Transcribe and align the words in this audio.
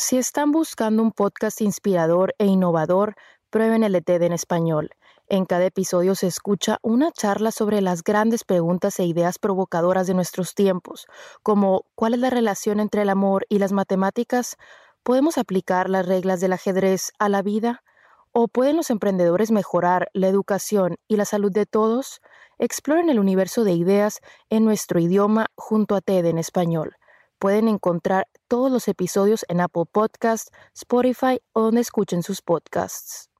Si 0.00 0.16
están 0.16 0.52
buscando 0.52 1.02
un 1.02 1.10
podcast 1.10 1.60
inspirador 1.60 2.32
e 2.38 2.46
innovador, 2.46 3.16
prueben 3.50 3.82
el 3.82 3.96
ETED 3.96 4.22
en 4.22 4.32
español. 4.32 4.90
En 5.26 5.44
cada 5.44 5.66
episodio 5.66 6.14
se 6.14 6.28
escucha 6.28 6.78
una 6.82 7.10
charla 7.10 7.50
sobre 7.50 7.80
las 7.80 8.04
grandes 8.04 8.44
preguntas 8.44 9.00
e 9.00 9.06
ideas 9.06 9.40
provocadoras 9.40 10.06
de 10.06 10.14
nuestros 10.14 10.54
tiempos, 10.54 11.08
como 11.42 11.84
¿cuál 11.96 12.14
es 12.14 12.20
la 12.20 12.30
relación 12.30 12.78
entre 12.78 13.02
el 13.02 13.08
amor 13.08 13.44
y 13.48 13.58
las 13.58 13.72
matemáticas? 13.72 14.56
¿Podemos 15.02 15.36
aplicar 15.36 15.90
las 15.90 16.06
reglas 16.06 16.38
del 16.38 16.52
ajedrez 16.52 17.10
a 17.18 17.28
la 17.28 17.42
vida? 17.42 17.82
¿O 18.30 18.46
pueden 18.46 18.76
los 18.76 18.90
emprendedores 18.90 19.50
mejorar 19.50 20.10
la 20.12 20.28
educación 20.28 20.94
y 21.08 21.16
la 21.16 21.24
salud 21.24 21.50
de 21.50 21.66
todos? 21.66 22.20
Exploren 22.58 23.10
el 23.10 23.18
universo 23.18 23.64
de 23.64 23.72
ideas 23.72 24.20
en 24.48 24.64
nuestro 24.64 25.00
idioma 25.00 25.46
junto 25.56 25.96
a 25.96 26.00
TED 26.00 26.26
en 26.26 26.38
español. 26.38 26.94
Pueden 27.38 27.68
encontrar 27.68 28.26
todos 28.48 28.70
los 28.70 28.88
episodios 28.88 29.44
en 29.48 29.60
Apple 29.60 29.84
Podcasts, 29.90 30.50
Spotify 30.74 31.38
o 31.52 31.62
donde 31.62 31.80
escuchen 31.80 32.24
sus 32.24 32.42
podcasts. 32.42 33.30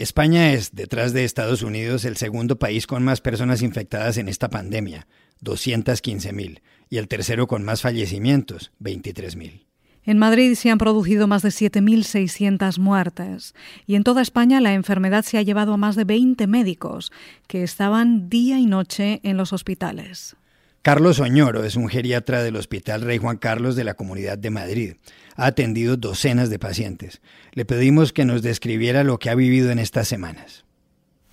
España 0.00 0.54
es, 0.54 0.74
detrás 0.74 1.12
de 1.12 1.24
Estados 1.24 1.62
Unidos, 1.62 2.06
el 2.06 2.16
segundo 2.16 2.58
país 2.58 2.86
con 2.86 3.04
más 3.04 3.20
personas 3.20 3.60
infectadas 3.60 4.16
en 4.16 4.28
esta 4.28 4.48
pandemia, 4.48 5.06
215.000, 5.42 6.62
y 6.88 6.96
el 6.96 7.06
tercero 7.06 7.46
con 7.46 7.64
más 7.64 7.82
fallecimientos, 7.82 8.72
23.000. 8.80 9.69
En 10.10 10.18
Madrid 10.18 10.56
se 10.56 10.70
han 10.72 10.78
producido 10.78 11.28
más 11.28 11.42
de 11.42 11.50
7.600 11.50 12.80
muertes 12.80 13.54
y 13.86 13.94
en 13.94 14.02
toda 14.02 14.22
España 14.22 14.60
la 14.60 14.74
enfermedad 14.74 15.24
se 15.24 15.38
ha 15.38 15.42
llevado 15.42 15.74
a 15.74 15.76
más 15.76 15.94
de 15.94 16.02
20 16.02 16.48
médicos 16.48 17.12
que 17.46 17.62
estaban 17.62 18.28
día 18.28 18.58
y 18.58 18.66
noche 18.66 19.20
en 19.22 19.36
los 19.36 19.52
hospitales. 19.52 20.34
Carlos 20.82 21.20
Oñoro 21.20 21.62
es 21.62 21.76
un 21.76 21.88
geriatra 21.88 22.42
del 22.42 22.56
Hospital 22.56 23.02
Rey 23.02 23.18
Juan 23.18 23.36
Carlos 23.36 23.76
de 23.76 23.84
la 23.84 23.94
Comunidad 23.94 24.36
de 24.36 24.50
Madrid. 24.50 24.94
Ha 25.36 25.46
atendido 25.46 25.96
docenas 25.96 26.50
de 26.50 26.58
pacientes. 26.58 27.20
Le 27.52 27.64
pedimos 27.64 28.12
que 28.12 28.24
nos 28.24 28.42
describiera 28.42 29.04
lo 29.04 29.20
que 29.20 29.30
ha 29.30 29.36
vivido 29.36 29.70
en 29.70 29.78
estas 29.78 30.08
semanas. 30.08 30.64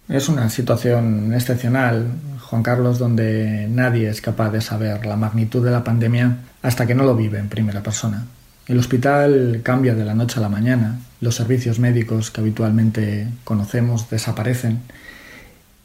Es 0.07 0.29
una 0.29 0.51
situación 0.51 1.33
excepcional, 1.33 2.11
Juan 2.41 2.61
Carlos, 2.61 2.99
donde 2.99 3.67
nadie 3.71 4.07
es 4.07 4.21
capaz 4.21 4.51
de 4.51 4.61
saber 4.61 5.03
la 5.07 5.15
magnitud 5.15 5.65
de 5.65 5.71
la 5.71 5.83
pandemia 5.83 6.37
hasta 6.61 6.85
que 6.85 6.93
no 6.93 7.05
lo 7.05 7.15
vive 7.15 7.39
en 7.39 7.49
primera 7.49 7.81
persona. 7.81 8.27
El 8.67 8.79
hospital 8.79 9.61
cambia 9.63 9.95
de 9.95 10.03
la 10.03 10.13
noche 10.13 10.39
a 10.39 10.41
la 10.41 10.49
mañana, 10.49 10.99
los 11.21 11.35
servicios 11.35 11.79
médicos 11.79 12.31
que 12.31 12.41
habitualmente 12.41 13.29
conocemos 13.45 14.09
desaparecen. 14.09 14.81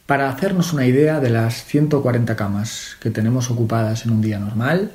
Para 0.05 0.29
hacernos 0.29 0.73
una 0.73 0.85
idea 0.85 1.21
de 1.21 1.29
las 1.29 1.63
140 1.63 2.35
camas 2.35 2.97
que 2.99 3.09
tenemos 3.09 3.49
ocupadas 3.49 4.05
en 4.05 4.11
un 4.11 4.21
día 4.21 4.37
normal, 4.37 4.91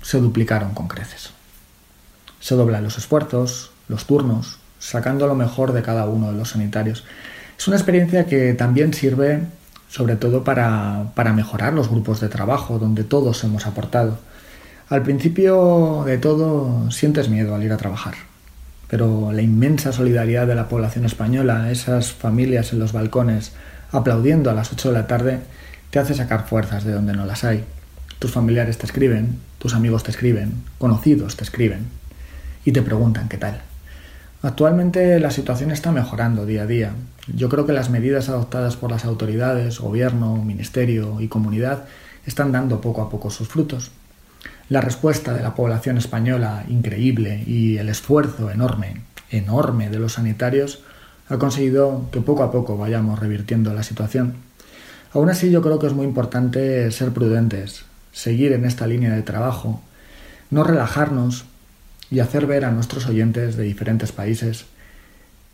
se 0.00 0.18
duplicaron 0.18 0.72
con 0.72 0.88
creces. 0.88 1.30
Se 2.40 2.54
doblan 2.54 2.84
los 2.84 2.96
esfuerzos, 2.96 3.70
los 3.88 4.06
turnos, 4.06 4.58
sacando 4.78 5.26
lo 5.26 5.34
mejor 5.34 5.74
de 5.74 5.82
cada 5.82 6.06
uno 6.06 6.32
de 6.32 6.38
los 6.38 6.48
sanitarios. 6.48 7.04
Es 7.58 7.68
una 7.68 7.76
experiencia 7.76 8.24
que 8.24 8.54
también 8.54 8.94
sirve 8.94 9.42
sobre 9.90 10.16
todo 10.16 10.42
para, 10.42 11.12
para 11.14 11.34
mejorar 11.34 11.74
los 11.74 11.90
grupos 11.90 12.20
de 12.20 12.28
trabajo 12.30 12.78
donde 12.78 13.04
todos 13.04 13.44
hemos 13.44 13.66
aportado. 13.66 14.18
Al 14.90 15.04
principio 15.04 16.02
de 16.04 16.18
todo 16.18 16.90
sientes 16.90 17.28
miedo 17.28 17.54
al 17.54 17.62
ir 17.62 17.72
a 17.72 17.76
trabajar, 17.76 18.14
pero 18.88 19.30
la 19.30 19.40
inmensa 19.40 19.92
solidaridad 19.92 20.48
de 20.48 20.56
la 20.56 20.68
población 20.68 21.04
española, 21.04 21.70
esas 21.70 22.12
familias 22.12 22.72
en 22.72 22.80
los 22.80 22.92
balcones 22.92 23.52
aplaudiendo 23.92 24.50
a 24.50 24.52
las 24.52 24.72
8 24.72 24.88
de 24.88 24.98
la 24.98 25.06
tarde, 25.06 25.38
te 25.90 26.00
hace 26.00 26.14
sacar 26.14 26.48
fuerzas 26.48 26.82
de 26.82 26.90
donde 26.90 27.12
no 27.12 27.24
las 27.24 27.44
hay. 27.44 27.64
Tus 28.18 28.32
familiares 28.32 28.78
te 28.78 28.86
escriben, 28.86 29.38
tus 29.60 29.74
amigos 29.74 30.02
te 30.02 30.10
escriben, 30.10 30.54
conocidos 30.78 31.36
te 31.36 31.44
escriben 31.44 31.86
y 32.64 32.72
te 32.72 32.82
preguntan 32.82 33.28
qué 33.28 33.36
tal. 33.36 33.60
Actualmente 34.42 35.20
la 35.20 35.30
situación 35.30 35.70
está 35.70 35.92
mejorando 35.92 36.46
día 36.46 36.62
a 36.62 36.66
día. 36.66 36.94
Yo 37.32 37.48
creo 37.48 37.64
que 37.64 37.72
las 37.72 37.90
medidas 37.90 38.28
adoptadas 38.28 38.74
por 38.74 38.90
las 38.90 39.04
autoridades, 39.04 39.78
gobierno, 39.78 40.34
ministerio 40.34 41.20
y 41.20 41.28
comunidad 41.28 41.84
están 42.26 42.50
dando 42.50 42.80
poco 42.80 43.02
a 43.02 43.08
poco 43.08 43.30
sus 43.30 43.46
frutos. 43.46 43.92
La 44.70 44.80
respuesta 44.80 45.34
de 45.34 45.42
la 45.42 45.56
población 45.56 45.98
española, 45.98 46.64
increíble, 46.68 47.42
y 47.44 47.76
el 47.78 47.88
esfuerzo 47.88 48.52
enorme, 48.52 49.02
enorme 49.30 49.90
de 49.90 49.98
los 49.98 50.12
sanitarios, 50.12 50.80
ha 51.28 51.38
conseguido 51.38 52.08
que 52.12 52.20
poco 52.20 52.44
a 52.44 52.52
poco 52.52 52.78
vayamos 52.78 53.18
revirtiendo 53.18 53.74
la 53.74 53.82
situación. 53.82 54.36
Aún 55.12 55.28
así 55.28 55.50
yo 55.50 55.60
creo 55.60 55.80
que 55.80 55.88
es 55.88 55.92
muy 55.92 56.06
importante 56.06 56.88
ser 56.92 57.10
prudentes, 57.10 57.84
seguir 58.12 58.52
en 58.52 58.64
esta 58.64 58.86
línea 58.86 59.12
de 59.12 59.22
trabajo, 59.22 59.82
no 60.50 60.62
relajarnos 60.62 61.46
y 62.08 62.20
hacer 62.20 62.46
ver 62.46 62.64
a 62.64 62.70
nuestros 62.70 63.06
oyentes 63.06 63.56
de 63.56 63.64
diferentes 63.64 64.12
países 64.12 64.66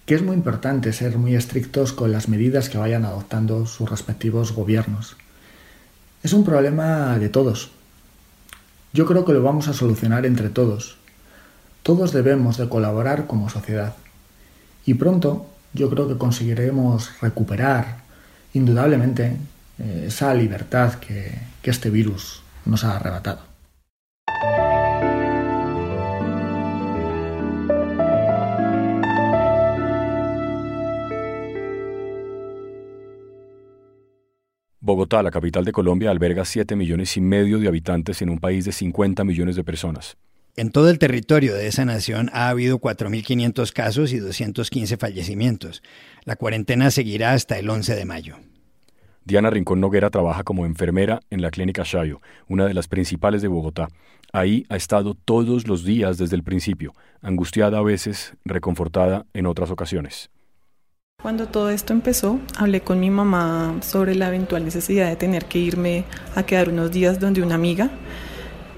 que 0.04 0.14
es 0.14 0.22
muy 0.22 0.36
importante 0.36 0.92
ser 0.92 1.18
muy 1.18 1.34
estrictos 1.34 1.92
con 1.92 2.12
las 2.12 2.28
medidas 2.28 2.68
que 2.68 2.78
vayan 2.78 3.04
adoptando 3.04 3.66
sus 3.66 3.90
respectivos 3.90 4.52
gobiernos. 4.52 5.16
Es 6.22 6.32
un 6.32 6.44
problema 6.44 7.18
de 7.18 7.28
todos, 7.28 7.72
yo 8.96 9.04
creo 9.04 9.26
que 9.26 9.34
lo 9.34 9.42
vamos 9.42 9.68
a 9.68 9.74
solucionar 9.74 10.24
entre 10.24 10.48
todos. 10.48 10.96
Todos 11.82 12.12
debemos 12.12 12.56
de 12.56 12.66
colaborar 12.70 13.26
como 13.26 13.50
sociedad. 13.50 13.94
Y 14.86 14.94
pronto 14.94 15.44
yo 15.74 15.90
creo 15.90 16.08
que 16.08 16.16
conseguiremos 16.16 17.10
recuperar 17.20 17.98
indudablemente 18.54 19.36
eh, 19.78 20.04
esa 20.06 20.32
libertad 20.32 20.94
que, 20.94 21.38
que 21.60 21.70
este 21.70 21.90
virus 21.90 22.40
nos 22.64 22.84
ha 22.84 22.96
arrebatado. 22.96 23.40
Bogotá, 34.86 35.20
la 35.20 35.32
capital 35.32 35.64
de 35.64 35.72
Colombia, 35.72 36.12
alberga 36.12 36.44
7 36.44 36.76
millones 36.76 37.16
y 37.16 37.20
medio 37.20 37.58
de 37.58 37.66
habitantes 37.66 38.22
en 38.22 38.30
un 38.30 38.38
país 38.38 38.64
de 38.64 38.70
50 38.70 39.24
millones 39.24 39.56
de 39.56 39.64
personas. 39.64 40.16
En 40.54 40.70
todo 40.70 40.90
el 40.90 41.00
territorio 41.00 41.56
de 41.56 41.66
esa 41.66 41.84
nación 41.84 42.30
ha 42.32 42.48
habido 42.48 42.78
4.500 42.78 43.72
casos 43.72 44.12
y 44.12 44.20
215 44.20 44.96
fallecimientos. 44.96 45.82
La 46.24 46.36
cuarentena 46.36 46.92
seguirá 46.92 47.32
hasta 47.32 47.58
el 47.58 47.68
11 47.68 47.96
de 47.96 48.04
mayo. 48.04 48.36
Diana 49.24 49.50
Rincón 49.50 49.80
Noguera 49.80 50.08
trabaja 50.08 50.44
como 50.44 50.64
enfermera 50.66 51.18
en 51.30 51.42
la 51.42 51.50
Clínica 51.50 51.82
Shayo, 51.84 52.20
una 52.46 52.66
de 52.66 52.74
las 52.74 52.86
principales 52.86 53.42
de 53.42 53.48
Bogotá. 53.48 53.88
Ahí 54.32 54.66
ha 54.68 54.76
estado 54.76 55.14
todos 55.14 55.66
los 55.66 55.84
días 55.84 56.16
desde 56.16 56.36
el 56.36 56.44
principio, 56.44 56.92
angustiada 57.22 57.78
a 57.78 57.82
veces, 57.82 58.34
reconfortada 58.44 59.26
en 59.34 59.46
otras 59.46 59.72
ocasiones. 59.72 60.30
Cuando 61.26 61.48
todo 61.48 61.70
esto 61.70 61.92
empezó, 61.92 62.38
hablé 62.56 62.82
con 62.82 63.00
mi 63.00 63.10
mamá 63.10 63.74
sobre 63.80 64.14
la 64.14 64.28
eventual 64.28 64.64
necesidad 64.64 65.08
de 65.08 65.16
tener 65.16 65.46
que 65.46 65.58
irme 65.58 66.04
a 66.36 66.44
quedar 66.44 66.68
unos 66.68 66.92
días 66.92 67.18
donde 67.18 67.42
una 67.42 67.56
amiga. 67.56 67.90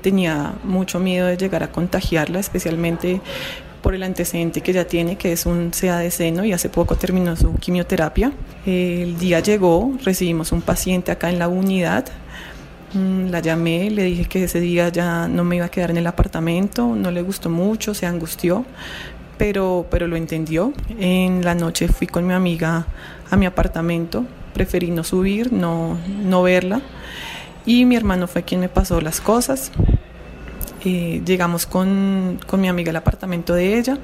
Tenía 0.01 0.55
mucho 0.65 0.99
miedo 0.99 1.27
de 1.27 1.37
llegar 1.37 1.63
a 1.63 1.71
contagiarla, 1.71 2.41
especialmente 2.41 3.21
por 3.83 3.95
el 3.95 4.03
antecedente 4.03 4.63
que 4.63 4.73
ya 4.73 4.87
tiene, 4.87 5.19
que 5.19 5.33
es 5.33 5.45
un 5.45 5.73
CA 5.79 5.99
de 5.99 6.11
seno 6.11 6.43
y 6.43 6.55
hace 6.55 6.71
poco 6.71 6.97
terminó 6.97 7.37
su 7.37 7.53
quimioterapia. 7.57 8.33
El 8.65 9.19
día 9.19 9.41
llegó, 9.41 9.93
recibimos 10.03 10.51
un 10.51 10.63
paciente 10.63 11.13
acá 11.13 11.29
en 11.29 11.39
la 11.39 11.49
unidad. 11.49 12.07
Mm, 12.95 13.29
la 13.29 13.41
llamé, 13.41 13.91
le 13.91 14.05
dije 14.05 14.25
que 14.25 14.45
ese 14.45 14.61
día 14.61 14.89
ya 14.89 15.29
no 15.29 15.45
me 15.45 15.57
iba 15.57 15.67
a 15.67 15.69
quedar 15.69 15.91
en 15.91 15.99
el 15.99 16.07
apartamento, 16.07 16.97
no 16.97 17.11
le 17.11 17.21
gustó 17.21 17.51
mucho, 17.51 17.93
se 17.93 18.07
angustió, 18.07 18.65
pero, 19.39 19.87
pero 19.91 20.07
lo 20.07 20.17
entendió. 20.17 20.73
En 20.99 21.45
la 21.45 21.55
noche 21.55 21.89
fui 21.89 22.07
con 22.07 22.27
mi 22.27 22.35
amiga 22.35 22.87
a 23.31 23.37
mi 23.37 23.47
apartamento, 23.47 24.25
preferí 24.53 24.91
no 24.91 25.05
subir, 25.05 25.53
no, 25.53 25.97
no 26.25 26.43
verla. 26.43 26.83
Y 27.65 27.85
mi 27.85 27.97
hermano 27.97 28.27
fue 28.27 28.43
quien 28.43 28.61
me 28.61 28.69
pasó 28.69 29.01
las 29.01 29.21
cosas. 29.21 29.71
Eh, 30.85 31.23
llegamos 31.25 31.67
con, 31.67 32.39
con, 32.47 32.61
mi 32.61 32.69
amiga 32.69 32.91
al 32.91 32.97
apartamento 32.97 33.55
de 33.55 33.79
ella. 33.79 33.99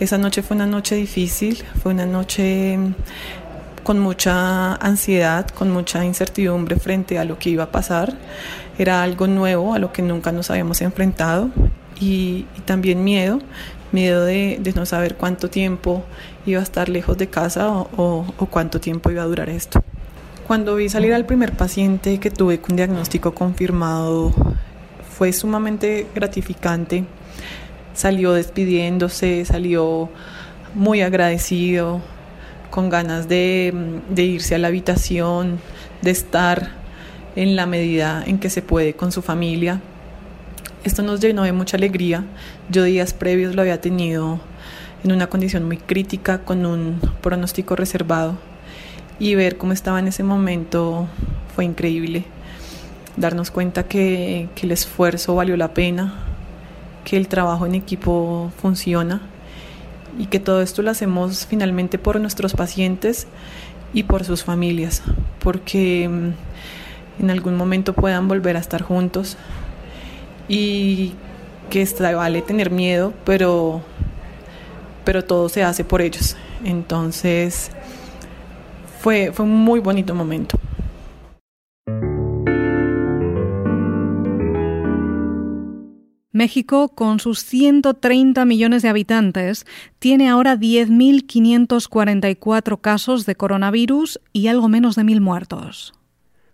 Esa 0.00 0.18
noche 0.18 0.42
fue 0.42 0.56
una 0.56 0.66
noche 0.66 0.96
difícil, 0.96 1.62
fue 1.82 1.92
una 1.92 2.06
noche 2.06 2.78
con 3.84 3.98
mucha 4.00 4.74
ansiedad, 4.76 5.46
con 5.48 5.70
mucha 5.70 6.04
incertidumbre 6.04 6.76
frente 6.76 7.18
a 7.18 7.24
lo 7.24 7.38
que 7.38 7.50
iba 7.50 7.64
a 7.64 7.70
pasar. 7.70 8.14
Era 8.78 9.02
algo 9.02 9.26
nuevo 9.26 9.74
a 9.74 9.78
lo 9.78 9.92
que 9.92 10.02
nunca 10.02 10.32
nos 10.32 10.50
habíamos 10.50 10.80
enfrentado 10.80 11.50
y, 12.00 12.46
también 12.64 13.04
miedo, 13.04 13.40
miedo 13.92 14.24
de, 14.24 14.60
no 14.74 14.86
saber 14.86 15.16
cuánto 15.16 15.50
tiempo 15.50 16.04
iba 16.46 16.60
a 16.60 16.62
estar 16.62 16.88
lejos 16.88 17.16
de 17.18 17.28
casa 17.28 17.68
o, 17.68 18.26
cuánto 18.50 18.80
tiempo 18.80 19.10
iba 19.10 19.22
a 19.22 19.26
durar 19.26 19.48
esto. 19.48 19.82
Cuando 20.46 20.76
vi 20.76 20.88
salir 20.88 21.14
al 21.14 21.24
primer 21.24 21.52
paciente 21.52 22.18
que 22.18 22.30
tuve 22.30 22.60
con 22.60 22.76
diagnóstico 22.76 23.34
confirmado, 23.34 24.32
fue 25.16 25.32
sumamente 25.32 26.06
gratificante. 26.14 27.04
Salió 27.94 28.32
despidiéndose, 28.32 29.44
salió 29.44 30.10
muy 30.74 31.00
agradecido, 31.00 32.02
con 32.70 32.90
ganas 32.90 33.28
de 33.28 33.72
irse 34.16 34.56
a 34.56 34.58
la 34.58 34.68
habitación, 34.68 35.60
de 36.02 36.10
estar 36.10 36.84
en 37.36 37.56
la 37.56 37.66
medida 37.66 38.22
en 38.26 38.38
que 38.38 38.50
se 38.50 38.62
puede 38.62 38.94
con 38.94 39.12
su 39.12 39.22
familia. 39.22 39.80
Esto 40.84 41.02
nos 41.02 41.20
llenó 41.20 41.44
de 41.44 41.52
mucha 41.52 41.78
alegría. 41.78 42.26
Yo 42.68 42.82
días 42.82 43.14
previos 43.14 43.54
lo 43.54 43.62
había 43.62 43.80
tenido 43.80 44.38
en 45.02 45.12
una 45.12 45.28
condición 45.28 45.64
muy 45.64 45.78
crítica, 45.78 46.42
con 46.44 46.66
un 46.66 47.00
pronóstico 47.22 47.74
reservado. 47.74 48.36
Y 49.18 49.34
ver 49.34 49.56
cómo 49.56 49.72
estaba 49.72 49.98
en 49.98 50.08
ese 50.08 50.22
momento 50.22 51.06
fue 51.54 51.64
increíble. 51.64 52.26
Darnos 53.16 53.50
cuenta 53.50 53.84
que, 53.84 54.50
el 54.60 54.72
esfuerzo 54.72 55.34
valió 55.34 55.56
la 55.56 55.72
pena, 55.72 56.12
que 57.06 57.16
el 57.16 57.28
trabajo 57.28 57.64
en 57.64 57.74
equipo 57.74 58.52
funciona 58.60 59.22
y 60.18 60.26
que 60.26 60.38
todo 60.38 60.60
esto 60.60 60.82
lo 60.82 60.90
hacemos 60.90 61.46
finalmente 61.46 61.98
por 61.98 62.20
nuestros 62.20 62.52
pacientes 62.52 63.26
y 63.94 64.02
por 64.02 64.24
sus 64.24 64.44
familias, 64.44 65.02
porque 65.38 66.04
en 66.04 67.30
algún 67.30 67.56
momento 67.56 67.94
puedan 67.94 68.28
volver 68.28 68.56
a 68.56 68.60
estar 68.60 68.82
juntos 68.82 69.38
y 70.48 71.12
que 71.70 71.86
vale 72.14 72.42
tener 72.42 72.70
miedo, 72.70 73.12
pero, 73.24 73.82
pero 75.04 75.24
todo 75.24 75.48
se 75.48 75.62
hace 75.62 75.84
por 75.84 76.02
ellos. 76.02 76.36
Entonces 76.64 77.70
fue, 79.00 79.32
fue 79.32 79.44
un 79.44 79.52
muy 79.52 79.80
bonito 79.80 80.14
momento. 80.14 80.58
México, 86.34 86.88
con 86.88 87.20
sus 87.20 87.38
130 87.44 88.44
millones 88.44 88.82
de 88.82 88.88
habitantes, 88.88 89.64
tiene 90.00 90.28
ahora 90.28 90.56
10.544 90.56 92.80
casos 92.80 93.24
de 93.24 93.36
coronavirus 93.36 94.20
y 94.32 94.48
algo 94.48 94.68
menos 94.68 94.96
de 94.96 95.04
mil 95.04 95.20
muertos. 95.20 95.94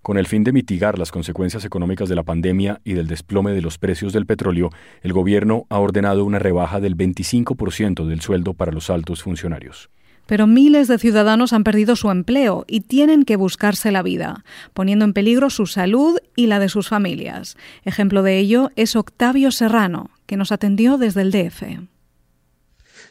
Con 0.03 0.17
el 0.17 0.27
fin 0.27 0.45
de 0.45 0.53
mitigar 0.53 0.99
las 0.99 1.13
consecuencias 1.13 1.65
económicas 1.67 2.09
de 2.09 2.15
la 2.15 2.23
pandemia 2.23 2.81
y 2.85 2.95
del 2.95 3.07
desplome 3.07 3.53
de 3.53 3.61
los 3.61 3.77
precios 3.77 4.15
del 4.15 4.25
petróleo, 4.25 4.71
el 5.03 5.13
gobierno 5.13 5.67
ha 5.69 5.79
ordenado 5.79 6.25
una 6.25 6.39
rebaja 6.39 6.81
del 6.81 6.97
25% 6.97 8.07
del 8.07 8.23
sueldo 8.23 8.55
para 8.55 8.73
los 8.73 8.89
altos 8.89 9.23
funcionarios. 9.23 9.91
Pero 10.27 10.47
miles 10.47 10.89
de 10.89 10.99
ciudadanos 10.99 11.53
han 11.53 11.65
perdido 11.65 11.97
su 11.97 12.11
empleo 12.11 12.65
y 12.67 12.81
tienen 12.83 13.25
que 13.25 13.37
buscarse 13.37 13.91
la 13.91 14.03
vida, 14.03 14.45
poniendo 14.73 15.05
en 15.05 15.13
peligro 15.13 15.51
su 15.51 15.67
salud 15.67 16.19
y 16.35 16.47
la 16.47 16.61
de 16.61 16.71
sus 16.71 16.89
familias. 16.89 17.57
Ejemplo 17.85 18.23
de 18.23 18.39
ello 18.39 18.71
es 18.77 18.97
Octavio 18.97 19.51
Serrano, 19.51 20.11
que 20.27 20.39
nos 20.39 20.51
atendió 20.51 20.97
desde 20.97 21.23
el 21.23 21.31
DF. 21.31 21.63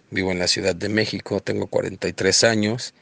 Vivo 0.09 0.31
en 0.31 0.39
la 0.39 0.47
Ciudad 0.47 0.75
de 0.75 0.89
México, 0.89 1.39
tengo 1.39 1.67
43 1.67 2.43
años 2.45 2.95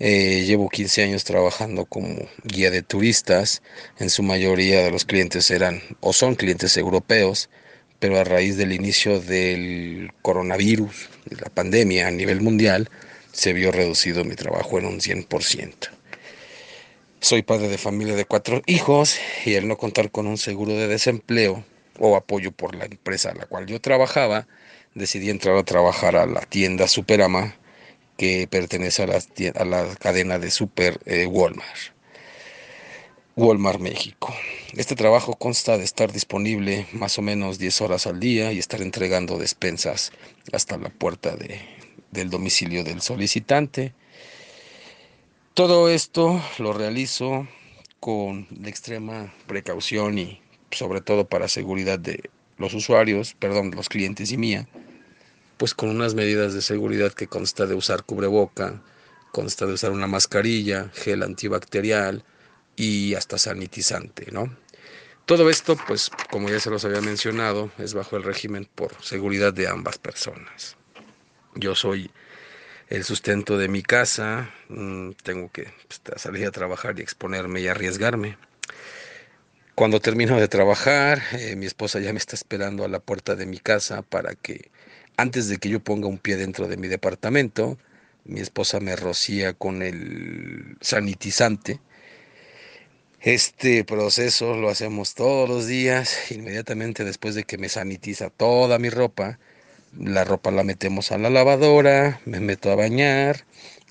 eh, 0.00 0.44
llevo 0.46 0.68
15 0.68 1.02
años 1.02 1.24
trabajando 1.24 1.84
como 1.84 2.28
guía 2.44 2.70
de 2.70 2.82
turistas. 2.82 3.62
En 3.98 4.10
su 4.10 4.22
mayoría 4.22 4.82
de 4.82 4.90
los 4.90 5.04
clientes 5.04 5.50
eran 5.50 5.82
o 6.00 6.12
son 6.12 6.36
clientes 6.36 6.76
europeos, 6.76 7.50
pero 7.98 8.18
a 8.18 8.24
raíz 8.24 8.56
del 8.56 8.72
inicio 8.72 9.20
del 9.20 10.12
coronavirus, 10.22 11.08
la 11.30 11.48
pandemia 11.50 12.06
a 12.06 12.10
nivel 12.12 12.40
mundial, 12.40 12.90
se 13.32 13.52
vio 13.52 13.72
reducido 13.72 14.24
mi 14.24 14.36
trabajo 14.36 14.78
en 14.78 14.86
un 14.86 15.00
100%. 15.00 15.90
Soy 17.20 17.42
padre 17.42 17.68
de 17.68 17.78
familia 17.78 18.14
de 18.14 18.24
cuatro 18.24 18.62
hijos 18.66 19.18
y 19.44 19.54
el 19.54 19.66
no 19.66 19.76
contar 19.76 20.12
con 20.12 20.28
un 20.28 20.38
seguro 20.38 20.74
de 20.74 20.86
desempleo 20.86 21.64
o 21.98 22.14
apoyo 22.14 22.52
por 22.52 22.76
la 22.76 22.84
empresa 22.84 23.30
a 23.30 23.34
la 23.34 23.46
cual 23.46 23.66
yo 23.66 23.80
trabajaba, 23.80 24.46
decidí 24.94 25.30
entrar 25.30 25.56
a 25.56 25.64
trabajar 25.64 26.14
a 26.14 26.26
la 26.26 26.42
tienda 26.42 26.86
Superama 26.86 27.56
que 28.18 28.48
pertenece 28.48 29.04
a 29.04 29.06
la, 29.06 29.64
la 29.64 29.94
cadena 29.94 30.40
de 30.40 30.50
Super 30.50 31.00
eh, 31.06 31.24
Walmart. 31.26 31.94
Walmart 33.36 33.78
México. 33.78 34.34
Este 34.74 34.96
trabajo 34.96 35.34
consta 35.34 35.78
de 35.78 35.84
estar 35.84 36.12
disponible 36.12 36.88
más 36.92 37.16
o 37.18 37.22
menos 37.22 37.60
10 37.60 37.80
horas 37.80 38.08
al 38.08 38.18
día 38.18 38.52
y 38.52 38.58
estar 38.58 38.82
entregando 38.82 39.38
despensas 39.38 40.10
hasta 40.52 40.76
la 40.78 40.88
puerta 40.90 41.36
de, 41.36 41.60
del 42.10 42.28
domicilio 42.28 42.82
del 42.82 43.02
solicitante. 43.02 43.94
Todo 45.54 45.88
esto 45.88 46.42
lo 46.58 46.72
realizo 46.72 47.46
con 48.00 48.48
extrema 48.64 49.32
precaución 49.46 50.18
y 50.18 50.42
sobre 50.72 51.02
todo 51.02 51.28
para 51.28 51.46
seguridad 51.46 52.00
de 52.00 52.30
los 52.56 52.74
usuarios, 52.74 53.36
perdón, 53.38 53.70
los 53.76 53.88
clientes 53.88 54.32
y 54.32 54.36
mía 54.36 54.68
pues 55.58 55.74
con 55.74 55.90
unas 55.90 56.14
medidas 56.14 56.54
de 56.54 56.62
seguridad 56.62 57.12
que 57.12 57.26
consta 57.26 57.66
de 57.66 57.74
usar 57.74 58.04
cubreboca, 58.04 58.80
consta 59.32 59.66
de 59.66 59.74
usar 59.74 59.90
una 59.90 60.06
mascarilla, 60.06 60.90
gel 60.94 61.22
antibacterial 61.22 62.24
y 62.76 63.14
hasta 63.14 63.38
sanitizante, 63.38 64.30
¿no? 64.32 64.56
Todo 65.26 65.50
esto, 65.50 65.76
pues 65.86 66.10
como 66.30 66.48
ya 66.48 66.58
se 66.58 66.70
los 66.70 66.84
había 66.86 67.02
mencionado, 67.02 67.70
es 67.76 67.92
bajo 67.92 68.16
el 68.16 68.22
régimen 68.22 68.66
por 68.74 68.94
seguridad 69.02 69.52
de 69.52 69.68
ambas 69.68 69.98
personas. 69.98 70.76
Yo 71.54 71.74
soy 71.74 72.10
el 72.88 73.04
sustento 73.04 73.58
de 73.58 73.68
mi 73.68 73.82
casa, 73.82 74.50
mm, 74.68 75.10
tengo 75.22 75.52
que 75.52 75.64
pues, 75.86 76.00
salir 76.16 76.46
a 76.46 76.50
trabajar 76.50 76.98
y 76.98 77.02
exponerme 77.02 77.60
y 77.60 77.68
arriesgarme. 77.68 78.38
Cuando 79.74 80.00
termino 80.00 80.40
de 80.40 80.48
trabajar, 80.48 81.22
eh, 81.32 81.56
mi 81.56 81.66
esposa 81.66 82.00
ya 82.00 82.12
me 82.12 82.18
está 82.18 82.34
esperando 82.34 82.84
a 82.84 82.88
la 82.88 83.00
puerta 83.00 83.36
de 83.36 83.46
mi 83.46 83.58
casa 83.58 84.02
para 84.02 84.34
que 84.34 84.70
antes 85.18 85.48
de 85.48 85.58
que 85.58 85.68
yo 85.68 85.80
ponga 85.80 86.06
un 86.06 86.18
pie 86.18 86.36
dentro 86.36 86.68
de 86.68 86.76
mi 86.76 86.86
departamento, 86.86 87.76
mi 88.24 88.38
esposa 88.38 88.78
me 88.78 88.94
rocía 88.94 89.52
con 89.52 89.82
el 89.82 90.76
sanitizante. 90.80 91.80
Este 93.20 93.82
proceso 93.82 94.54
lo 94.54 94.70
hacemos 94.70 95.16
todos 95.16 95.48
los 95.48 95.66
días, 95.66 96.30
inmediatamente 96.30 97.02
después 97.02 97.34
de 97.34 97.42
que 97.42 97.58
me 97.58 97.68
sanitiza 97.68 98.30
toda 98.30 98.78
mi 98.78 98.90
ropa. 98.90 99.40
La 99.98 100.22
ropa 100.22 100.52
la 100.52 100.62
metemos 100.62 101.10
a 101.10 101.18
la 101.18 101.30
lavadora, 101.30 102.20
me 102.24 102.38
meto 102.38 102.70
a 102.70 102.76
bañar, 102.76 103.44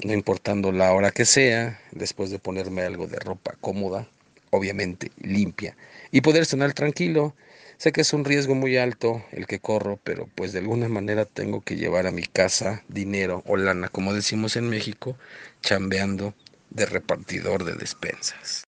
no 0.05 0.13
importando 0.13 0.71
la 0.71 0.93
hora 0.93 1.11
que 1.11 1.25
sea, 1.25 1.81
después 1.91 2.29
de 2.29 2.39
ponerme 2.39 2.83
algo 2.83 3.05
de 3.05 3.19
ropa 3.19 3.57
cómoda, 3.59 4.07
obviamente 4.51 5.11
limpia, 5.21 5.75
y 6.09 6.21
poder 6.21 6.45
cenar 6.45 6.71
tranquilo 6.71 7.35
Sé 7.77 7.91
que 7.91 8.01
es 8.01 8.11
un 8.11 8.25
riesgo 8.25 8.55
muy 8.55 8.75
alto 8.77 9.23
el 9.31 9.45
que 9.45 9.59
corro, 9.59 9.99
pero 10.03 10.27
pues 10.33 10.51
de 10.51 10.59
alguna 10.59 10.89
manera 10.89 11.25
tengo 11.25 11.61
que 11.61 11.75
llevar 11.75 12.07
a 12.07 12.11
mi 12.11 12.23
casa 12.23 12.83
dinero 12.87 13.43
o 13.45 13.55
lana, 13.55 13.89
como 13.89 14.15
decimos 14.15 14.55
en 14.55 14.67
México, 14.67 15.15
chambeando 15.61 16.33
de 16.71 16.87
repartidor 16.87 17.65
de 17.65 17.75
despensas. 17.75 18.63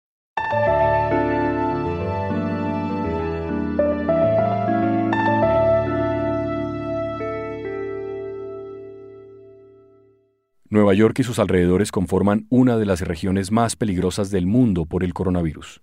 Nueva 10.70 10.94
York 10.94 11.18
y 11.18 11.24
sus 11.24 11.40
alrededores 11.40 11.92
conforman 11.92 12.46
una 12.50 12.78
de 12.78 12.86
las 12.86 13.02
regiones 13.02 13.52
más 13.52 13.76
peligrosas 13.76 14.30
del 14.30 14.46
mundo 14.46 14.86
por 14.86 15.04
el 15.04 15.16
coronavirus. 15.16 15.82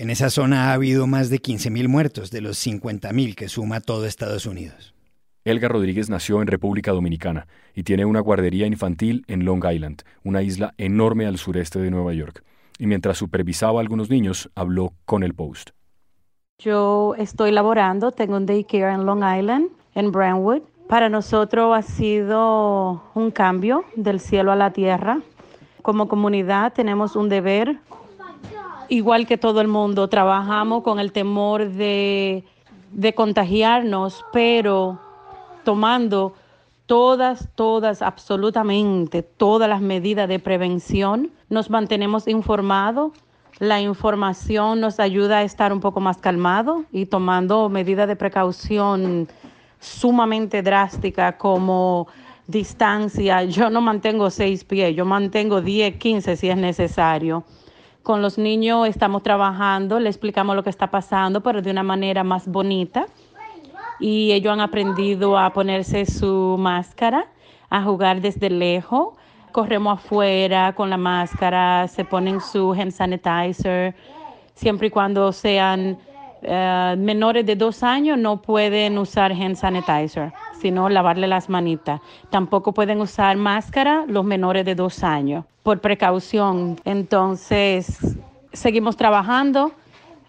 En 0.00 0.10
esa 0.10 0.30
zona 0.30 0.70
ha 0.70 0.74
habido 0.74 1.08
más 1.08 1.28
de 1.28 1.42
15.000 1.42 1.88
muertos 1.88 2.30
de 2.30 2.40
los 2.40 2.64
50.000 2.64 3.34
que 3.34 3.48
suma 3.48 3.80
todo 3.80 4.06
Estados 4.06 4.46
Unidos. 4.46 4.94
Elga 5.44 5.66
Rodríguez 5.66 6.08
nació 6.08 6.40
en 6.40 6.46
República 6.46 6.92
Dominicana 6.92 7.48
y 7.74 7.82
tiene 7.82 8.04
una 8.04 8.20
guardería 8.20 8.68
infantil 8.68 9.24
en 9.26 9.44
Long 9.44 9.64
Island, 9.68 10.02
una 10.22 10.42
isla 10.42 10.72
enorme 10.78 11.26
al 11.26 11.36
sureste 11.36 11.80
de 11.80 11.90
Nueva 11.90 12.14
York. 12.14 12.44
Y 12.78 12.86
mientras 12.86 13.18
supervisaba 13.18 13.80
a 13.80 13.82
algunos 13.82 14.08
niños, 14.08 14.48
habló 14.54 14.92
con 15.04 15.24
el 15.24 15.34
Post. 15.34 15.70
Yo 16.60 17.16
estoy 17.18 17.50
laborando, 17.50 18.12
tengo 18.12 18.36
un 18.36 18.46
daycare 18.46 18.94
en 18.94 19.04
Long 19.04 19.24
Island, 19.24 19.68
en 19.96 20.12
Brentwood. 20.12 20.62
Para 20.88 21.08
nosotros 21.08 21.76
ha 21.76 21.82
sido 21.82 23.02
un 23.14 23.32
cambio 23.32 23.84
del 23.96 24.20
cielo 24.20 24.52
a 24.52 24.56
la 24.56 24.72
tierra. 24.72 25.22
Como 25.82 26.06
comunidad 26.06 26.72
tenemos 26.72 27.16
un 27.16 27.28
deber, 27.28 27.80
igual 28.88 29.26
que 29.26 29.38
todo 29.38 29.60
el 29.60 29.68
mundo, 29.68 30.08
trabajamos 30.08 30.82
con 30.82 30.98
el 30.98 31.12
temor 31.12 31.68
de, 31.68 32.44
de 32.92 33.14
contagiarnos, 33.14 34.24
pero 34.32 34.98
tomando 35.64 36.34
todas, 36.86 37.48
todas, 37.54 38.00
absolutamente 38.00 39.22
todas 39.22 39.68
las 39.68 39.82
medidas 39.82 40.28
de 40.28 40.38
prevención. 40.38 41.30
Nos 41.50 41.68
mantenemos 41.68 42.26
informados. 42.26 43.12
La 43.58 43.80
información 43.80 44.80
nos 44.80 44.98
ayuda 45.00 45.38
a 45.38 45.42
estar 45.42 45.72
un 45.72 45.80
poco 45.80 46.00
más 46.00 46.16
calmado 46.16 46.84
y 46.92 47.06
tomando 47.06 47.68
medidas 47.68 48.08
de 48.08 48.16
precaución 48.16 49.28
sumamente 49.80 50.62
drásticas 50.62 51.34
como 51.34 52.08
distancia. 52.46 53.44
Yo 53.44 53.68
no 53.68 53.80
mantengo 53.80 54.30
seis 54.30 54.64
pies, 54.64 54.96
yo 54.96 55.04
mantengo 55.04 55.60
10, 55.60 55.96
15 55.96 56.36
si 56.36 56.48
es 56.48 56.56
necesario. 56.56 57.44
Con 58.08 58.22
los 58.22 58.38
niños 58.38 58.88
estamos 58.88 59.22
trabajando, 59.22 60.00
le 60.00 60.08
explicamos 60.08 60.56
lo 60.56 60.62
que 60.62 60.70
está 60.70 60.90
pasando, 60.90 61.42
pero 61.42 61.60
de 61.60 61.70
una 61.70 61.82
manera 61.82 62.24
más 62.24 62.48
bonita 62.48 63.04
y 63.98 64.32
ellos 64.32 64.50
han 64.50 64.62
aprendido 64.62 65.36
a 65.36 65.52
ponerse 65.52 66.06
su 66.06 66.56
máscara, 66.58 67.26
a 67.68 67.82
jugar 67.82 68.22
desde 68.22 68.48
lejos. 68.48 69.08
Corremos 69.52 69.98
afuera 69.98 70.74
con 70.74 70.88
la 70.88 70.96
máscara, 70.96 71.86
se 71.86 72.06
ponen 72.06 72.40
su 72.40 72.72
hand 72.72 72.92
sanitizer. 72.92 73.94
Siempre 74.54 74.86
y 74.86 74.90
cuando 74.90 75.30
sean 75.30 75.98
eh, 76.42 76.94
menores 76.98 77.44
de 77.46 77.56
dos 77.56 77.82
años 77.82 78.18
no 78.18 78.42
pueden 78.42 78.98
usar 78.98 79.32
hand 79.32 79.56
sanitizer, 79.56 80.32
sino 80.60 80.88
lavarle 80.88 81.26
las 81.26 81.48
manitas. 81.48 82.00
Tampoco 82.30 82.72
pueden 82.72 83.00
usar 83.00 83.36
máscara 83.36 84.04
los 84.06 84.24
menores 84.24 84.64
de 84.64 84.74
dos 84.74 85.02
años, 85.04 85.44
por 85.62 85.80
precaución. 85.80 86.76
Entonces, 86.84 88.16
seguimos 88.52 88.96
trabajando 88.96 89.72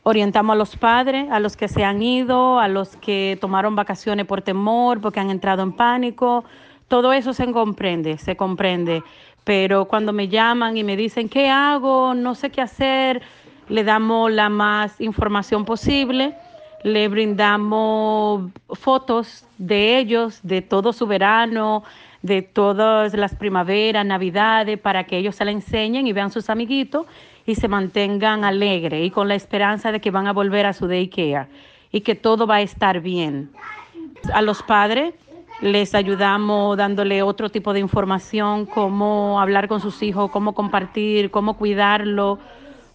orientamos 0.03 0.53
a 0.53 0.57
los 0.57 0.75
padres, 0.75 1.29
a 1.31 1.39
los 1.39 1.55
que 1.55 1.67
se 1.67 1.83
han 1.83 2.01
ido, 2.01 2.59
a 2.59 2.67
los 2.67 2.95
que 2.97 3.37
tomaron 3.39 3.75
vacaciones 3.75 4.25
por 4.25 4.41
temor, 4.41 5.01
porque 5.01 5.19
han 5.19 5.29
entrado 5.29 5.63
en 5.63 5.73
pánico. 5.73 6.43
Todo 6.87 7.13
eso 7.13 7.33
se 7.33 7.51
comprende, 7.51 8.17
se 8.17 8.35
comprende. 8.35 9.03
Pero 9.43 9.85
cuando 9.85 10.13
me 10.13 10.27
llaman 10.27 10.77
y 10.77 10.83
me 10.83 10.95
dicen, 10.95 11.29
¿qué 11.29 11.49
hago? 11.49 12.13
No 12.13 12.35
sé 12.35 12.49
qué 12.49 12.61
hacer, 12.61 13.21
le 13.69 13.83
damos 13.83 14.31
la 14.31 14.49
más 14.49 14.99
información 14.99 15.63
posible, 15.63 16.35
le 16.83 17.07
brindamos 17.07 18.51
fotos 18.71 19.45
de 19.57 19.97
ellos, 19.97 20.39
de 20.43 20.61
todo 20.61 20.91
su 20.91 21.05
verano, 21.05 21.83
de 22.21 22.41
todas 22.41 23.13
las 23.13 23.35
primaveras, 23.35 24.05
navidades, 24.05 24.79
para 24.79 25.05
que 25.05 25.17
ellos 25.17 25.35
se 25.35 25.45
la 25.45 25.51
enseñen 25.51 26.07
y 26.07 26.13
vean 26.13 26.31
sus 26.31 26.49
amiguitos 26.49 27.05
y 27.45 27.55
se 27.55 27.67
mantengan 27.67 28.43
alegres 28.43 29.05
y 29.05 29.11
con 29.11 29.27
la 29.27 29.35
esperanza 29.35 29.91
de 29.91 29.99
que 29.99 30.11
van 30.11 30.27
a 30.27 30.33
volver 30.33 30.65
a 30.65 30.73
su 30.73 30.88
daycare 30.88 31.47
y 31.91 32.01
que 32.01 32.15
todo 32.15 32.45
va 32.45 32.55
a 32.55 32.61
estar 32.61 32.99
bien. 33.01 33.49
A 34.33 34.41
los 34.41 34.61
padres 34.63 35.13
les 35.61 35.93
ayudamos 35.93 36.77
dándole 36.77 37.21
otro 37.21 37.49
tipo 37.49 37.73
de 37.73 37.79
información, 37.79 38.65
cómo 38.65 39.39
hablar 39.39 39.67
con 39.67 39.81
sus 39.81 40.01
hijos, 40.01 40.31
cómo 40.31 40.53
compartir, 40.53 41.31
cómo 41.31 41.57
cuidarlo, 41.57 42.39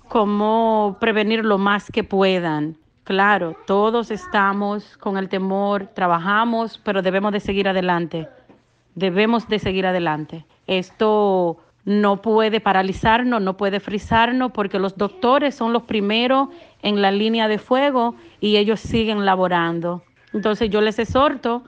cómo 0.08 0.96
prevenir 1.00 1.44
lo 1.44 1.58
más 1.58 1.90
que 1.90 2.04
puedan. 2.04 2.76
Claro, 3.04 3.54
todos 3.66 4.10
estamos 4.10 4.96
con 4.96 5.18
el 5.18 5.28
temor, 5.28 5.88
trabajamos, 5.94 6.78
pero 6.78 7.02
debemos 7.02 7.32
de 7.32 7.40
seguir 7.40 7.68
adelante. 7.68 8.28
Debemos 8.94 9.48
de 9.48 9.58
seguir 9.58 9.86
adelante. 9.86 10.46
Esto 10.66 11.58
no 11.84 12.22
puede 12.22 12.60
paralizarnos, 12.60 13.42
no 13.42 13.56
puede 13.56 13.80
frizarnos, 13.80 14.52
porque 14.52 14.78
los 14.78 14.96
doctores 14.96 15.54
son 15.54 15.72
los 15.72 15.82
primeros 15.82 16.48
en 16.80 17.02
la 17.02 17.10
línea 17.10 17.46
de 17.46 17.58
fuego 17.58 18.14
y 18.40 18.56
ellos 18.56 18.80
siguen 18.80 19.26
laborando. 19.26 20.02
Entonces 20.32 20.70
yo 20.70 20.80
les 20.80 20.98
exhorto 20.98 21.64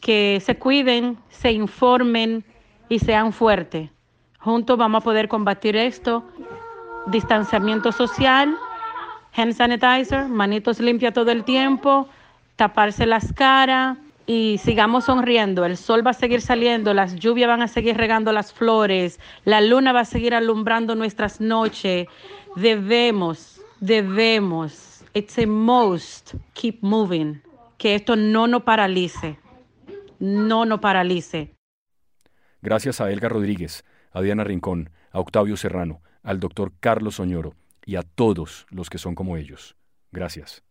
que 0.00 0.40
se 0.40 0.56
cuiden, 0.56 1.18
se 1.28 1.50
informen 1.50 2.44
y 2.88 3.00
sean 3.00 3.32
fuertes. 3.32 3.90
Juntos 4.38 4.78
vamos 4.78 5.02
a 5.02 5.04
poder 5.04 5.26
combatir 5.26 5.74
esto. 5.74 6.22
Distanciamiento 7.06 7.92
social, 7.92 8.56
hand 9.34 9.52
sanitizer, 9.52 10.28
manitos 10.28 10.80
limpias 10.80 11.14
todo 11.14 11.30
el 11.30 11.44
tiempo, 11.44 12.08
taparse 12.56 13.06
las 13.06 13.32
caras, 13.32 13.98
y 14.26 14.58
sigamos 14.58 15.04
sonriendo. 15.04 15.64
El 15.64 15.76
sol 15.76 16.04
va 16.04 16.10
a 16.10 16.14
seguir 16.14 16.40
saliendo, 16.40 16.92
las 16.92 17.14
lluvias 17.16 17.48
van 17.48 17.62
a 17.62 17.68
seguir 17.68 17.96
regando 17.96 18.32
las 18.32 18.52
flores, 18.52 19.20
la 19.44 19.60
luna 19.60 19.92
va 19.92 20.00
a 20.00 20.04
seguir 20.04 20.34
alumbrando 20.34 20.94
nuestras 20.94 21.40
noches. 21.40 22.08
Debemos, 22.56 23.60
debemos, 23.80 25.04
it's 25.14 25.38
a 25.38 25.46
must, 25.46 26.34
keep 26.54 26.78
moving. 26.82 27.40
Que 27.78 27.94
esto 27.94 28.16
no 28.16 28.46
nos 28.46 28.62
paralice, 28.62 29.38
no 30.18 30.64
nos 30.64 30.80
paralice. 30.80 31.54
Gracias 32.62 33.00
a 33.00 33.12
Elga 33.12 33.28
Rodríguez, 33.28 33.84
a 34.12 34.22
Diana 34.22 34.42
Rincón, 34.42 34.90
a 35.12 35.20
Octavio 35.20 35.56
Serrano, 35.56 36.00
al 36.26 36.40
doctor 36.40 36.72
Carlos 36.80 37.20
Oñoro 37.20 37.54
y 37.86 37.94
a 37.94 38.02
todos 38.02 38.66
los 38.70 38.90
que 38.90 38.98
son 38.98 39.14
como 39.14 39.36
ellos. 39.36 39.76
Gracias. 40.10 40.64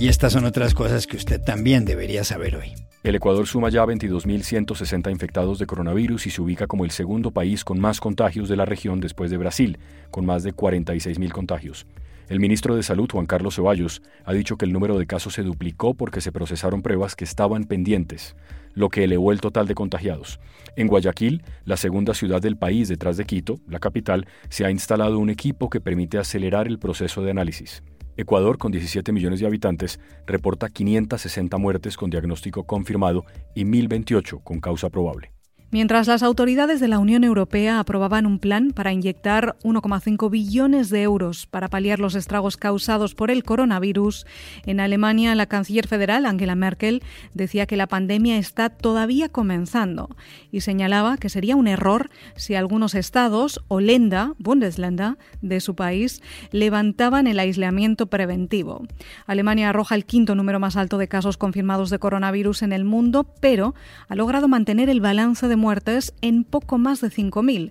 Y 0.00 0.08
estas 0.08 0.32
son 0.32 0.44
otras 0.44 0.74
cosas 0.74 1.06
que 1.06 1.16
usted 1.16 1.40
también 1.40 1.84
debería 1.84 2.24
saber 2.24 2.56
hoy. 2.56 2.74
El 3.04 3.14
Ecuador 3.14 3.46
suma 3.46 3.68
ya 3.68 3.84
22.160 3.84 5.12
infectados 5.12 5.60
de 5.60 5.66
coronavirus 5.66 6.26
y 6.26 6.30
se 6.30 6.42
ubica 6.42 6.66
como 6.66 6.84
el 6.84 6.90
segundo 6.90 7.30
país 7.30 7.64
con 7.64 7.78
más 7.78 8.00
contagios 8.00 8.48
de 8.48 8.56
la 8.56 8.64
región 8.64 8.98
después 8.98 9.30
de 9.30 9.36
Brasil, 9.36 9.78
con 10.10 10.26
más 10.26 10.42
de 10.42 10.54
46.000 10.54 11.30
contagios. 11.30 11.86
El 12.28 12.40
ministro 12.40 12.76
de 12.76 12.82
Salud, 12.82 13.08
Juan 13.10 13.26
Carlos 13.26 13.56
Ceballos, 13.56 14.02
ha 14.24 14.32
dicho 14.32 14.56
que 14.56 14.64
el 14.64 14.72
número 14.72 14.98
de 14.98 15.06
casos 15.06 15.34
se 15.34 15.42
duplicó 15.42 15.94
porque 15.94 16.20
se 16.20 16.32
procesaron 16.32 16.82
pruebas 16.82 17.16
que 17.16 17.24
estaban 17.24 17.64
pendientes, 17.64 18.36
lo 18.74 18.88
que 18.88 19.04
elevó 19.04 19.32
el 19.32 19.40
total 19.40 19.66
de 19.66 19.74
contagiados. 19.74 20.40
En 20.76 20.86
Guayaquil, 20.86 21.42
la 21.64 21.76
segunda 21.76 22.14
ciudad 22.14 22.40
del 22.40 22.56
país 22.56 22.88
detrás 22.88 23.16
de 23.16 23.24
Quito, 23.24 23.56
la 23.68 23.80
capital, 23.80 24.26
se 24.48 24.64
ha 24.64 24.70
instalado 24.70 25.18
un 25.18 25.30
equipo 25.30 25.68
que 25.68 25.80
permite 25.80 26.18
acelerar 26.18 26.68
el 26.68 26.78
proceso 26.78 27.22
de 27.22 27.30
análisis. 27.32 27.82
Ecuador, 28.16 28.58
con 28.58 28.72
17 28.72 29.10
millones 29.12 29.40
de 29.40 29.46
habitantes, 29.46 29.98
reporta 30.26 30.68
560 30.68 31.56
muertes 31.58 31.96
con 31.96 32.10
diagnóstico 32.10 32.64
confirmado 32.64 33.24
y 33.54 33.64
1.028 33.64 34.42
con 34.44 34.60
causa 34.60 34.90
probable. 34.90 35.32
Mientras 35.72 36.06
las 36.06 36.22
autoridades 36.22 36.80
de 36.80 36.88
la 36.88 36.98
Unión 36.98 37.24
Europea 37.24 37.80
aprobaban 37.80 38.26
un 38.26 38.38
plan 38.38 38.72
para 38.72 38.92
inyectar 38.92 39.56
1,5 39.62 40.28
billones 40.28 40.90
de 40.90 41.00
euros 41.00 41.46
para 41.46 41.68
paliar 41.68 41.98
los 41.98 42.14
estragos 42.14 42.58
causados 42.58 43.14
por 43.14 43.30
el 43.30 43.42
coronavirus, 43.42 44.26
en 44.66 44.80
Alemania 44.80 45.34
la 45.34 45.46
canciller 45.46 45.88
federal 45.88 46.26
Angela 46.26 46.56
Merkel 46.56 47.02
decía 47.32 47.64
que 47.64 47.78
la 47.78 47.86
pandemia 47.86 48.36
está 48.36 48.68
todavía 48.68 49.30
comenzando 49.30 50.14
y 50.50 50.60
señalaba 50.60 51.16
que 51.16 51.30
sería 51.30 51.56
un 51.56 51.66
error 51.66 52.10
si 52.36 52.54
algunos 52.54 52.94
estados 52.94 53.64
o 53.68 53.80
Lenda, 53.80 54.34
Bundesländer, 54.36 55.16
de 55.40 55.60
su 55.60 55.74
país 55.74 56.20
levantaban 56.50 57.26
el 57.26 57.38
aislamiento 57.38 58.08
preventivo. 58.08 58.84
Alemania 59.24 59.70
arroja 59.70 59.94
el 59.94 60.04
quinto 60.04 60.34
número 60.34 60.60
más 60.60 60.76
alto 60.76 60.98
de 60.98 61.08
casos 61.08 61.38
confirmados 61.38 61.88
de 61.88 61.98
coronavirus 61.98 62.60
en 62.60 62.74
el 62.74 62.84
mundo, 62.84 63.24
pero 63.40 63.74
ha 64.08 64.14
logrado 64.14 64.48
mantener 64.48 64.90
el 64.90 65.00
balance 65.00 65.48
de 65.48 65.61
muertes 65.62 66.12
en 66.22 66.42
poco 66.42 66.76
más 66.76 67.00
de 67.00 67.08
5.000, 67.08 67.70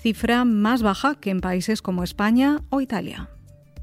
cifra 0.00 0.44
más 0.44 0.82
baja 0.82 1.16
que 1.16 1.30
en 1.30 1.40
países 1.40 1.82
como 1.82 2.04
España 2.04 2.60
o 2.70 2.80
Italia. 2.80 3.28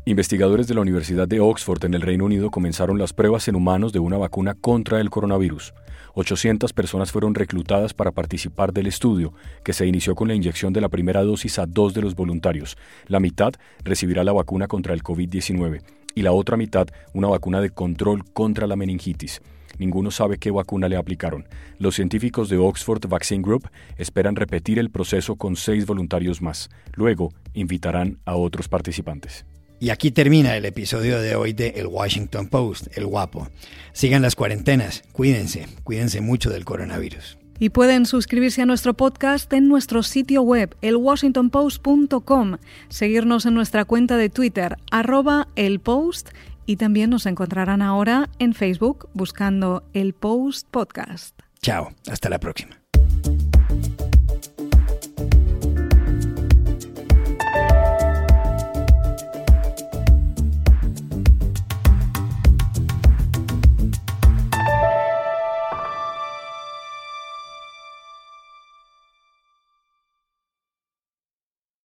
Investigadores 0.06 0.68
de 0.68 0.76
la 0.76 0.82
Universidad 0.82 1.28
de 1.28 1.42
Oxford 1.42 1.84
en 1.84 1.94
el 1.94 2.02
Reino 2.02 2.24
Unido 2.24 2.50
comenzaron 2.50 2.98
las 2.98 3.12
pruebas 3.12 3.50
en 3.50 3.56
humanos 3.56 3.92
de 3.92 4.00
una 4.00 4.18
vacuna 4.18 4.54
contra 4.54 5.02
el 5.02 5.10
coronavirus. 5.10 5.74
800 6.16 6.72
personas 6.72 7.12
fueron 7.12 7.36
reclutadas 7.36 7.94
para 7.94 8.12
participar 8.12 8.72
del 8.72 8.88
estudio, 8.88 9.34
que 9.64 9.74
se 9.74 9.86
inició 9.86 10.16
con 10.16 10.30
la 10.30 10.36
inyección 10.36 10.72
de 10.72 10.82
la 10.82 10.90
primera 10.90 11.22
dosis 11.22 11.60
a 11.60 11.66
dos 11.66 11.94
de 11.94 12.02
los 12.02 12.16
voluntarios. 12.16 12.78
La 13.08 13.20
mitad 13.20 13.54
recibirá 13.84 14.24
la 14.24 14.32
vacuna 14.32 14.68
contra 14.68 14.94
el 14.94 15.04
COVID-19. 15.04 15.82
y 16.16 16.24
la 16.24 16.32
otra 16.32 16.58
mitad 16.58 16.88
una 17.14 17.28
vacuna 17.28 17.62
de 17.62 17.70
control 17.70 18.24
contra 18.34 18.66
la 18.66 18.76
meningitis. 18.76 19.42
Ninguno 19.80 20.12
sabe 20.12 20.38
qué 20.38 20.52
vacuna 20.52 20.88
le 20.88 20.98
aplicaron. 20.98 21.48
Los 21.80 21.96
científicos 21.96 22.50
de 22.50 22.58
Oxford 22.58 23.08
Vaccine 23.08 23.42
Group 23.42 23.70
esperan 23.98 24.36
repetir 24.36 24.78
el 24.78 24.92
proceso 24.92 25.38
con 25.38 25.56
seis 25.56 25.86
voluntarios 25.86 26.42
más. 26.42 26.70
Luego 26.94 27.34
invitarán 27.54 28.20
a 28.26 28.36
otros 28.36 28.68
participantes. 28.68 29.46
Y 29.80 29.92
aquí 29.92 30.12
termina 30.12 30.58
el 30.58 30.66
episodio 30.66 31.22
de 31.22 31.36
hoy 31.36 31.54
de 31.54 31.70
El 31.78 31.88
Washington 31.88 32.50
Post, 32.50 32.88
El 32.98 33.06
Guapo. 33.06 33.48
Sigan 33.94 34.22
las 34.22 34.36
cuarentenas, 34.36 35.04
cuídense, 35.14 35.68
cuídense 35.86 36.20
mucho 36.20 36.50
del 36.50 36.66
coronavirus. 36.66 37.38
Y 37.60 37.70
pueden 37.70 38.06
suscribirse 38.06 38.62
a 38.62 38.66
nuestro 38.66 38.94
podcast 38.94 39.52
en 39.54 39.70
nuestro 39.70 40.04
sitio 40.04 40.42
web, 40.42 40.76
elwashingtonpost.com, 40.82 42.58
seguirnos 42.90 43.46
en 43.46 43.54
nuestra 43.54 43.86
cuenta 43.86 44.18
de 44.18 44.30
Twitter, 44.30 44.78
arroba 44.92 45.48
elpost, 45.56 46.30
y 46.70 46.76
también 46.76 47.10
nos 47.10 47.26
encontrarán 47.26 47.82
ahora 47.82 48.30
en 48.38 48.54
Facebook 48.54 49.10
buscando 49.16 49.82
El 49.94 50.14
Post 50.14 50.68
Podcast. 50.70 51.36
Chao, 51.64 51.90
hasta 52.08 52.30
la 52.30 52.40
próxima. 52.40 52.79